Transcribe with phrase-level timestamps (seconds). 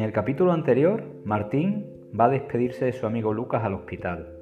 [0.00, 1.84] En el capítulo anterior, Martín
[2.18, 4.32] va a despedirse de su amigo Lucas al hospital.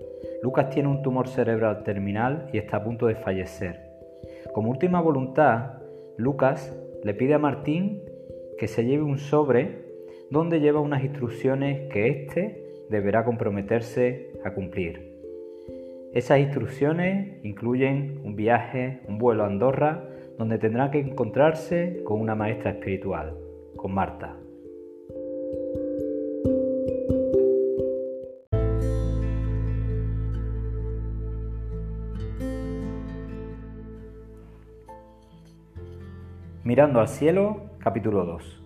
[0.41, 3.81] Lucas tiene un tumor cerebral terminal y está a punto de fallecer.
[4.55, 5.83] Como última voluntad,
[6.17, 6.73] Lucas
[7.03, 8.05] le pide a Martín
[8.57, 9.85] que se lleve un sobre
[10.31, 15.13] donde lleva unas instrucciones que éste deberá comprometerse a cumplir.
[16.15, 22.37] Esas instrucciones incluyen un viaje, un vuelo a Andorra, donde tendrá que encontrarse con una
[22.37, 23.37] maestra espiritual,
[23.75, 24.37] con Marta.
[36.65, 38.63] Mirando al cielo, capítulo 2.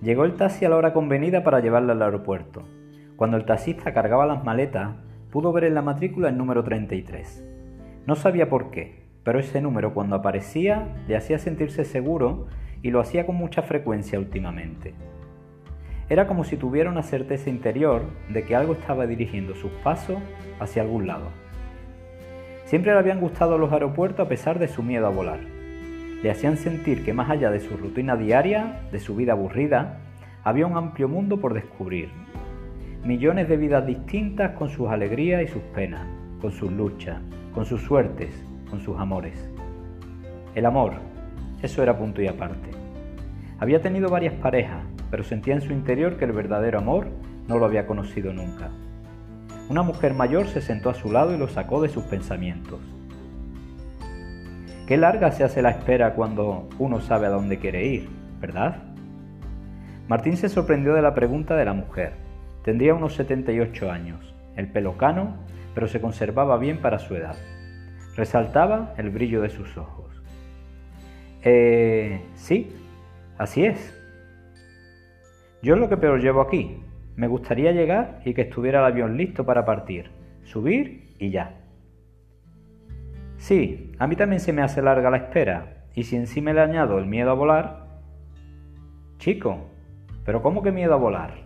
[0.00, 2.62] Llegó el taxi a la hora convenida para llevarla al aeropuerto.
[3.16, 4.94] Cuando el taxista cargaba las maletas,
[5.32, 7.44] pudo ver en la matrícula el número 33.
[8.06, 12.46] No sabía por qué, pero ese número cuando aparecía le hacía sentirse seguro
[12.80, 14.94] y lo hacía con mucha frecuencia últimamente.
[16.08, 20.18] Era como si tuviera una certeza interior de que algo estaba dirigiendo sus pasos
[20.60, 21.26] hacia algún lado.
[22.66, 25.59] Siempre le habían gustado los aeropuertos a pesar de su miedo a volar
[26.22, 30.00] le hacían sentir que más allá de su rutina diaria, de su vida aburrida,
[30.44, 32.10] había un amplio mundo por descubrir.
[33.04, 36.06] Millones de vidas distintas con sus alegrías y sus penas,
[36.40, 37.18] con sus luchas,
[37.54, 38.34] con sus suertes,
[38.68, 39.50] con sus amores.
[40.54, 40.94] El amor,
[41.62, 42.70] eso era punto y aparte.
[43.58, 47.08] Había tenido varias parejas, pero sentía en su interior que el verdadero amor
[47.48, 48.70] no lo había conocido nunca.
[49.68, 52.80] Una mujer mayor se sentó a su lado y lo sacó de sus pensamientos.
[54.90, 58.08] Qué larga se hace la espera cuando uno sabe a dónde quiere ir,
[58.40, 58.82] ¿verdad?
[60.08, 62.14] Martín se sorprendió de la pregunta de la mujer.
[62.64, 65.36] Tendría unos 78 años, el pelo cano,
[65.76, 67.36] pero se conservaba bien para su edad.
[68.16, 70.24] Resaltaba el brillo de sus ojos.
[71.44, 72.74] Eh, sí,
[73.38, 73.96] así es.
[75.62, 76.82] Yo es lo que peor llevo aquí.
[77.14, 80.10] Me gustaría llegar y que estuviera el avión listo para partir,
[80.42, 81.59] subir y ya.
[83.40, 86.98] Sí, a mí también se me hace larga la espera, y si encima le añado
[86.98, 87.86] el miedo a volar...
[89.16, 89.70] Chico,
[90.26, 91.36] ¿pero cómo que miedo a volar?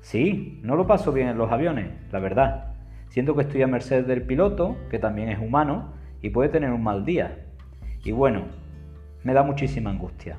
[0.00, 2.74] Sí, no lo paso bien en los aviones, la verdad.
[3.08, 6.82] Siento que estoy a merced del piloto, que también es humano, y puede tener un
[6.82, 7.46] mal día.
[8.04, 8.44] Y bueno,
[9.24, 10.36] me da muchísima angustia.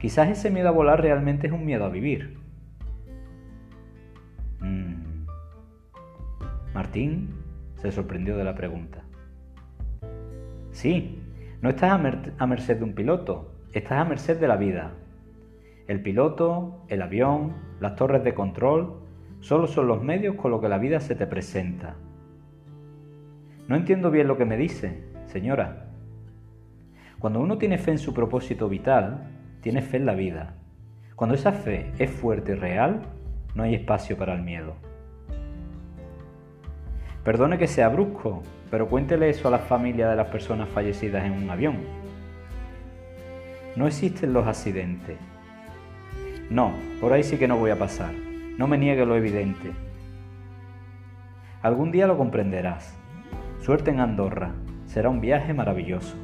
[0.00, 2.38] Quizás ese miedo a volar realmente es un miedo a vivir.
[4.60, 5.26] Mm.
[6.72, 7.45] Martín,
[7.76, 9.02] se sorprendió de la pregunta.
[10.70, 11.22] Sí,
[11.62, 14.92] no estás a, merced de un piloto, estás a merced de la vida.
[15.88, 19.00] El piloto, el avión, las torres de control,
[19.40, 21.96] solo son los medios con los que la vida se te presenta.
[23.68, 25.86] No entiendo bien lo que me dice, señora.
[27.18, 30.54] Cuando uno tiene fe en su propósito vital, tiene fe en la vida.
[31.14, 33.00] Cuando esa fe es fuerte y real,
[33.54, 34.74] no hay espacio para el miedo.
[37.26, 41.32] Perdone que sea brusco, pero cuéntele eso a la familia de las personas fallecidas en
[41.32, 41.78] un avión.
[43.74, 45.18] No existen los accidentes.
[46.50, 46.70] No,
[47.00, 48.12] por ahí sí que no voy a pasar.
[48.12, 49.72] No me niegue lo evidente.
[51.62, 52.96] Algún día lo comprenderás.
[53.58, 54.52] Suerte en Andorra.
[54.86, 56.14] Será un viaje maravilloso.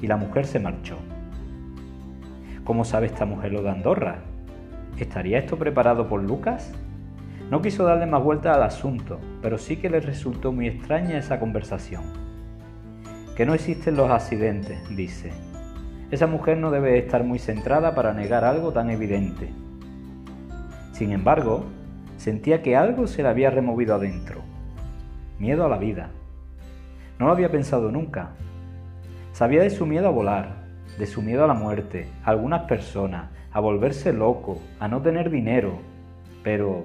[0.00, 0.96] Y la mujer se marchó.
[2.64, 4.20] ¿Cómo sabe esta mujer lo de Andorra?
[4.96, 6.72] ¿Estaría esto preparado por Lucas?
[7.50, 11.38] No quiso darle más vuelta al asunto, pero sí que le resultó muy extraña esa
[11.38, 12.02] conversación.
[13.36, 15.30] Que no existen los accidentes, dice.
[16.10, 19.50] Esa mujer no debe estar muy centrada para negar algo tan evidente.
[20.92, 21.64] Sin embargo,
[22.16, 24.40] sentía que algo se le había removido adentro.
[25.38, 26.10] Miedo a la vida.
[27.18, 28.30] No lo había pensado nunca.
[29.32, 30.64] Sabía de su miedo a volar,
[30.98, 35.30] de su miedo a la muerte, a algunas personas, a volverse loco, a no tener
[35.30, 35.78] dinero,
[36.42, 36.84] pero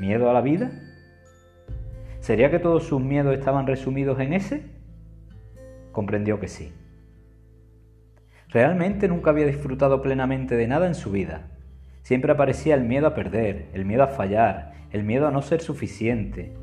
[0.00, 0.70] ¿Miedo a la vida?
[2.20, 4.62] ¿Sería que todos sus miedos estaban resumidos en ese?
[5.92, 6.72] Comprendió que sí.
[8.48, 11.50] Realmente nunca había disfrutado plenamente de nada en su vida.
[12.00, 15.60] Siempre aparecía el miedo a perder, el miedo a fallar, el miedo a no ser
[15.60, 16.54] suficiente.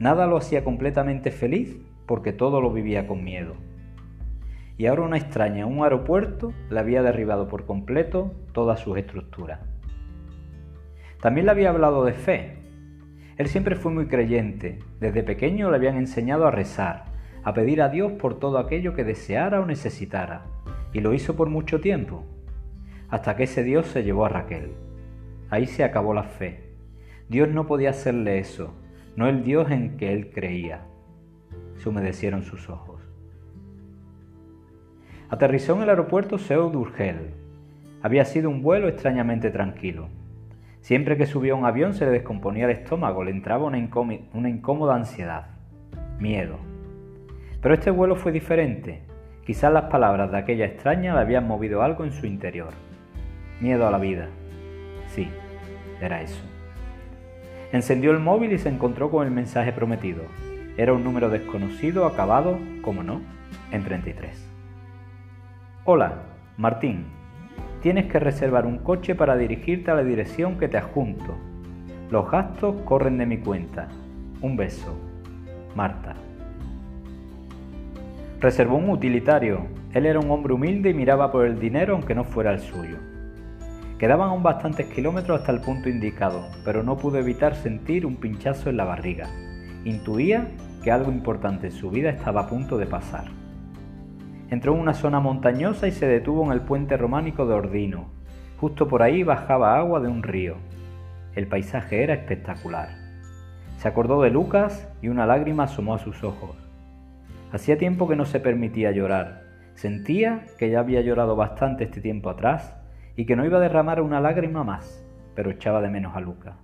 [0.00, 3.54] Nada lo hacía completamente feliz porque todo lo vivía con miedo.
[4.78, 9.60] Y ahora una extraña un aeropuerto le había derribado por completo todas sus estructuras.
[11.20, 12.59] También le había hablado de fe,
[13.40, 14.80] él siempre fue muy creyente.
[15.00, 17.06] Desde pequeño le habían enseñado a rezar,
[17.42, 20.42] a pedir a Dios por todo aquello que deseara o necesitara.
[20.92, 22.26] Y lo hizo por mucho tiempo,
[23.08, 24.72] hasta que ese Dios se llevó a Raquel.
[25.48, 26.74] Ahí se acabó la fe.
[27.30, 28.74] Dios no podía hacerle eso,
[29.16, 30.82] no el Dios en que él creía.
[31.76, 33.00] Se humedecieron sus ojos.
[35.30, 37.30] Aterrizó en el aeropuerto Seu d'Urgel.
[38.02, 40.10] Había sido un vuelo extrañamente tranquilo.
[40.80, 43.78] Siempre que subía a un avión se le descomponía el estómago, le entraba una,
[44.32, 45.48] una incómoda ansiedad,
[46.18, 46.56] miedo.
[47.60, 49.02] Pero este vuelo fue diferente.
[49.44, 52.70] Quizás las palabras de aquella extraña le habían movido algo en su interior.
[53.60, 54.28] Miedo a la vida.
[55.08, 55.28] Sí,
[56.00, 56.42] era eso.
[57.72, 60.22] Encendió el móvil y se encontró con el mensaje prometido.
[60.76, 63.20] Era un número desconocido acabado, como no,
[63.70, 64.48] en 33.
[65.84, 66.22] Hola,
[66.56, 67.19] Martín.
[67.82, 71.34] Tienes que reservar un coche para dirigirte a la dirección que te adjunto.
[72.10, 73.88] Los gastos corren de mi cuenta.
[74.42, 74.94] Un beso.
[75.74, 76.14] Marta.
[78.38, 79.66] Reservó un utilitario.
[79.94, 82.98] Él era un hombre humilde y miraba por el dinero aunque no fuera el suyo.
[83.98, 88.68] Quedaban aún bastantes kilómetros hasta el punto indicado, pero no pudo evitar sentir un pinchazo
[88.68, 89.26] en la barriga.
[89.84, 90.48] Intuía
[90.82, 93.39] que algo importante en su vida estaba a punto de pasar.
[94.50, 98.08] Entró en una zona montañosa y se detuvo en el puente románico de Ordino.
[98.58, 100.56] Justo por ahí bajaba agua de un río.
[101.36, 102.88] El paisaje era espectacular.
[103.76, 106.56] Se acordó de Lucas y una lágrima asomó a sus ojos.
[107.52, 109.44] Hacía tiempo que no se permitía llorar.
[109.74, 112.74] Sentía que ya había llorado bastante este tiempo atrás
[113.14, 115.06] y que no iba a derramar una lágrima más,
[115.36, 116.56] pero echaba de menos a Luca.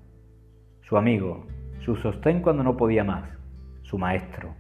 [0.83, 1.47] Su amigo,
[1.79, 3.31] su sostén cuando no podía más,
[3.83, 4.55] su maestro.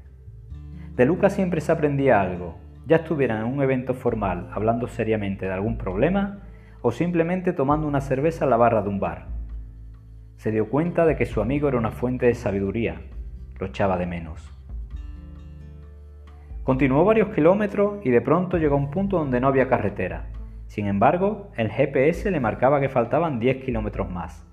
[0.94, 5.52] De Luca siempre se aprendía algo, ya estuviera en un evento formal hablando seriamente de
[5.52, 6.42] algún problema
[6.80, 9.26] o simplemente tomando una cerveza a la barra de un bar.
[10.36, 13.00] Se dio cuenta de que su amigo era una fuente de sabiduría,
[13.58, 14.52] lo echaba de menos.
[16.62, 20.30] Continuó varios kilómetros y de pronto llegó a un punto donde no había carretera.
[20.66, 24.46] Sin embargo, el GPS le marcaba que faltaban 10 kilómetros más.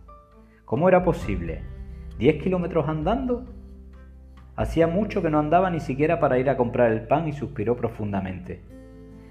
[0.66, 1.64] ¿Cómo era posible?
[2.20, 3.46] ¿10 kilómetros andando?
[4.56, 7.76] Hacía mucho que no andaba ni siquiera para ir a comprar el pan y suspiró
[7.76, 8.62] profundamente.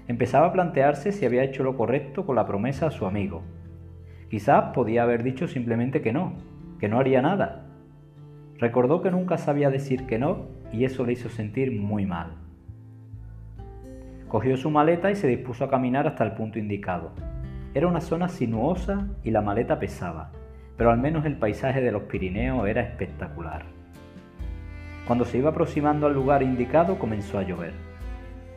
[0.07, 3.41] Empezaba a plantearse si había hecho lo correcto con la promesa a su amigo.
[4.29, 6.33] Quizás podía haber dicho simplemente que no,
[6.77, 7.67] que no haría nada.
[8.57, 12.33] Recordó que nunca sabía decir que no y eso le hizo sentir muy mal.
[14.27, 17.11] Cogió su maleta y se dispuso a caminar hasta el punto indicado.
[17.73, 20.31] Era una zona sinuosa y la maleta pesaba,
[20.75, 23.82] pero al menos el paisaje de los Pirineos era espectacular.
[25.07, 27.73] Cuando se iba aproximando al lugar indicado comenzó a llover.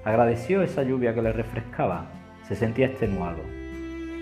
[0.04, 2.06] Agradeció esa lluvia que le refrescaba,
[2.44, 3.40] se sentía extenuado.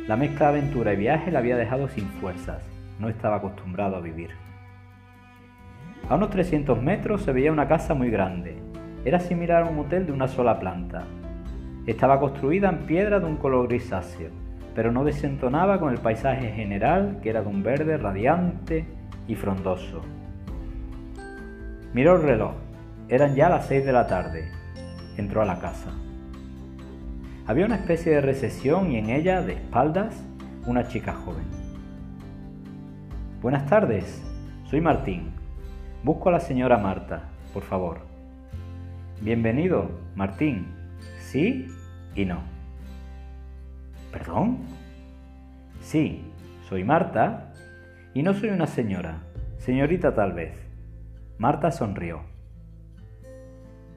[0.07, 2.63] La mezcla de aventura y viaje le había dejado sin fuerzas,
[2.99, 4.31] no estaba acostumbrado a vivir.
[6.09, 8.57] A unos 300 metros se veía una casa muy grande,
[9.05, 11.05] era similar a un hotel de una sola planta,
[11.87, 14.31] estaba construida en piedra de un color grisáceo,
[14.75, 18.87] pero no desentonaba con el paisaje general que era de un verde radiante
[19.29, 20.01] y frondoso.
[21.95, 22.55] Miró el reloj.
[23.09, 24.51] Eran ya las seis de la tarde.
[25.17, 25.93] Entró a la casa.
[27.47, 30.21] Había una especie de recesión y en ella, de espaldas,
[30.67, 31.45] una chica joven.
[33.41, 34.25] Buenas tardes,
[34.69, 35.35] soy Martín.
[36.03, 38.01] Busco a la señora Marta, por favor.
[39.21, 40.67] Bienvenido, Martín,
[41.21, 41.69] sí
[42.17, 42.41] y no.
[44.11, 44.59] ¿Perdón?
[45.81, 46.25] Sí,
[46.69, 47.53] soy Marta
[48.15, 49.19] y no soy una señora,
[49.59, 50.64] señorita tal vez.
[51.37, 52.21] Marta sonrió.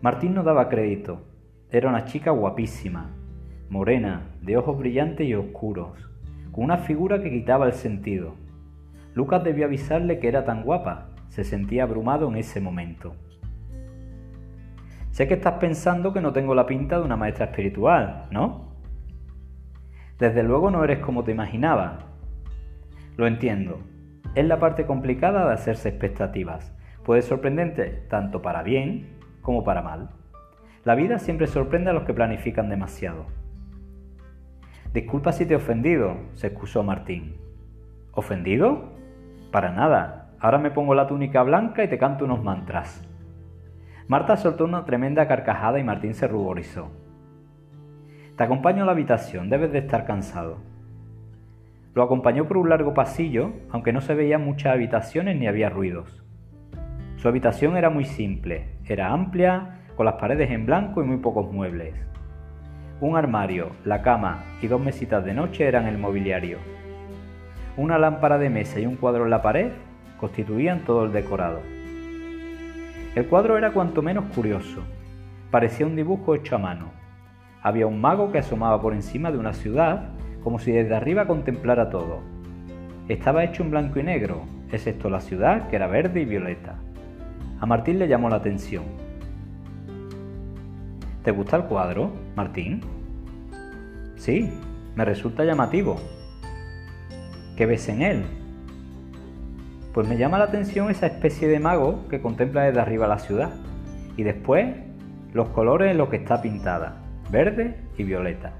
[0.01, 1.21] Martín no daba crédito.
[1.69, 3.11] Era una chica guapísima,
[3.69, 6.09] morena, de ojos brillantes y oscuros,
[6.51, 8.33] con una figura que quitaba el sentido.
[9.13, 13.15] Lucas debió avisarle que era tan guapa, se sentía abrumado en ese momento.
[15.11, 18.71] Sé que estás pensando que no tengo la pinta de una maestra espiritual, ¿no?
[20.17, 21.99] Desde luego no eres como te imaginaba.
[23.15, 23.79] Lo entiendo.
[24.33, 26.76] Es la parte complicada de hacerse expectativas.
[27.07, 30.09] Puede sorprendente tanto para bien como para mal.
[30.83, 33.27] La vida siempre sorprende a los que planifican demasiado.
[34.93, 37.37] Disculpa si te he ofendido, se excusó Martín.
[38.11, 38.91] ¿Ofendido?
[39.53, 40.33] Para nada.
[40.41, 43.01] Ahora me pongo la túnica blanca y te canto unos mantras.
[44.09, 46.91] Marta soltó una tremenda carcajada y Martín se ruborizó.
[48.35, 50.57] Te acompaño a la habitación, debes de estar cansado.
[51.95, 56.26] Lo acompañó por un largo pasillo, aunque no se veían muchas habitaciones ni había ruidos.
[57.17, 61.51] Su habitación era muy simple, era amplia, con las paredes en blanco y muy pocos
[61.51, 61.95] muebles.
[63.01, 66.59] Un armario, la cama y dos mesitas de noche eran el mobiliario.
[67.75, 69.71] Una lámpara de mesa y un cuadro en la pared
[70.19, 71.61] constituían todo el decorado.
[73.15, 74.83] El cuadro era cuanto menos curioso.
[75.49, 76.91] Parecía un dibujo hecho a mano.
[77.63, 80.09] Había un mago que asomaba por encima de una ciudad,
[80.43, 82.19] como si desde arriba contemplara todo.
[83.07, 86.75] Estaba hecho en blanco y negro, excepto la ciudad, que era verde y violeta.
[87.59, 88.83] A Martín le llamó la atención.
[91.23, 92.81] ¿Te gusta el cuadro, Martín?
[94.15, 94.51] Sí,
[94.95, 95.97] Me resulta llamativo.
[97.55, 98.25] ¿Qué ves en él?
[99.93, 103.51] Pues me llama la atención esa especie de mago que contempla desde arriba la ciudad.
[104.15, 104.75] Y después
[105.33, 106.97] los colores en los que está pintada,
[107.31, 108.53] verde y violeta.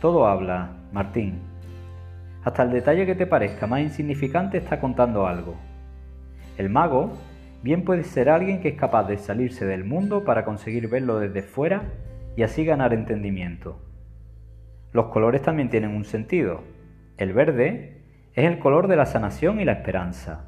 [0.00, 1.40] Todo habla, Martín.
[2.44, 5.54] Hasta el detalle que te parezca más insignificante está contando algo.
[6.56, 7.12] El mago
[7.62, 11.42] bien puede ser alguien que es capaz de salirse del mundo para conseguir verlo desde
[11.42, 11.82] fuera
[12.36, 13.78] y así ganar entendimiento.
[14.92, 16.62] Los colores también tienen un sentido.
[17.16, 18.02] El verde
[18.34, 20.44] es el color de la sanación y la esperanza.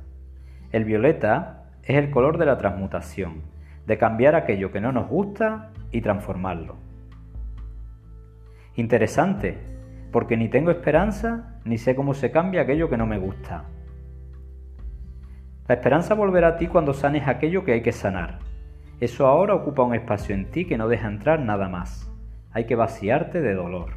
[0.73, 3.43] El violeta es el color de la transmutación,
[3.87, 6.77] de cambiar aquello que no nos gusta y transformarlo.
[8.77, 9.59] Interesante,
[10.13, 13.65] porque ni tengo esperanza ni sé cómo se cambia aquello que no me gusta.
[15.71, 18.41] La esperanza volverá a ti cuando sanes aquello que hay que sanar.
[18.99, 22.11] Eso ahora ocupa un espacio en ti que no deja entrar nada más.
[22.51, 23.93] Hay que vaciarte de dolor.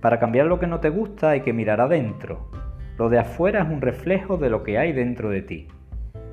[0.00, 2.50] Para cambiar lo que no te gusta hay que mirar adentro.
[2.98, 5.68] Lo de afuera es un reflejo de lo que hay dentro de ti.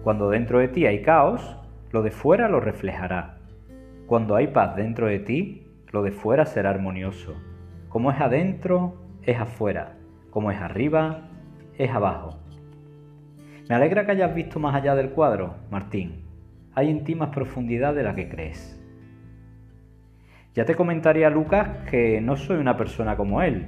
[0.03, 1.59] Cuando dentro de ti hay caos,
[1.91, 3.37] lo de fuera lo reflejará.
[4.07, 7.35] Cuando hay paz dentro de ti, lo de fuera será armonioso.
[7.87, 9.93] Como es adentro, es afuera.
[10.31, 11.29] Como es arriba,
[11.77, 12.48] es abajo.
[13.69, 16.23] Me alegra que hayas visto más allá del cuadro, Martín.
[16.73, 18.81] Hay en ti más profundidad de la que crees.
[20.55, 23.67] Ya te comentaría Lucas que no soy una persona como él.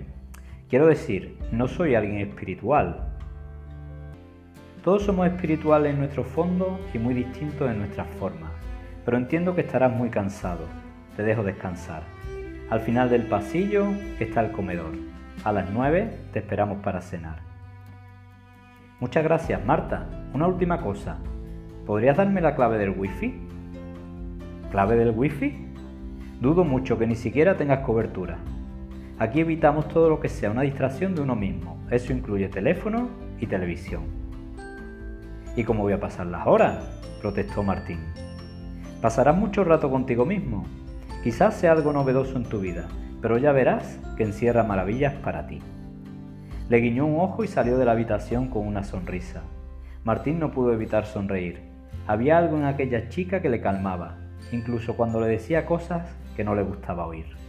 [0.69, 3.13] Quiero decir, no soy alguien espiritual.
[4.83, 8.49] Todos somos espirituales en nuestro fondo y muy distintos en nuestras formas,
[9.05, 10.65] pero entiendo que estarás muy cansado.
[11.15, 12.01] Te dejo descansar.
[12.71, 13.85] Al final del pasillo
[14.19, 14.93] está el comedor.
[15.43, 17.50] A las 9 te esperamos para cenar.
[19.01, 20.05] Muchas gracias, Marta.
[20.31, 21.17] Una última cosa.
[21.87, 23.33] ¿Podrías darme la clave del wifi?
[24.69, 25.55] ¿Clave del wifi?
[26.39, 28.37] Dudo mucho que ni siquiera tengas cobertura.
[29.17, 31.79] Aquí evitamos todo lo que sea una distracción de uno mismo.
[31.89, 34.03] Eso incluye teléfono y televisión.
[35.55, 36.77] ¿Y cómo voy a pasar las horas?
[37.21, 37.97] protestó Martín.
[39.01, 40.63] Pasarás mucho rato contigo mismo.
[41.23, 42.87] Quizás sea algo novedoso en tu vida,
[43.19, 45.59] pero ya verás que encierra maravillas para ti.
[46.71, 49.41] Le guiñó un ojo y salió de la habitación con una sonrisa.
[50.05, 51.59] Martín no pudo evitar sonreír.
[52.07, 54.15] Había algo en aquella chica que le calmaba,
[54.53, 57.40] incluso cuando le decía cosas que no le gustaba oír.